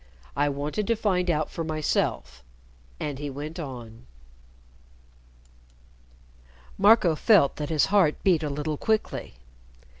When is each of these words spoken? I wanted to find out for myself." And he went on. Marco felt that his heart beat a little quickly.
I 0.35 0.49
wanted 0.49 0.87
to 0.87 0.95
find 0.95 1.29
out 1.29 1.51
for 1.51 1.63
myself." 1.63 2.43
And 2.99 3.19
he 3.19 3.29
went 3.29 3.59
on. 3.59 4.07
Marco 6.75 7.15
felt 7.15 7.57
that 7.57 7.69
his 7.69 7.85
heart 7.93 8.15
beat 8.23 8.41
a 8.41 8.49
little 8.49 8.77
quickly. 8.77 9.35